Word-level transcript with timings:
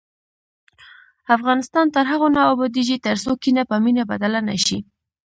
افغانستان 1.35 1.85
تر 1.95 2.05
هغو 2.11 2.27
نه 2.35 2.41
ابادیږي، 2.53 2.97
ترڅو 3.05 3.31
کینه 3.41 3.63
په 3.69 3.75
مینه 3.83 4.03
بدله 4.11 4.39
نشي. 4.49 4.79